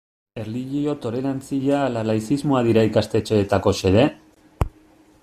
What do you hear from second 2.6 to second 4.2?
dira ikastetxeetako xede?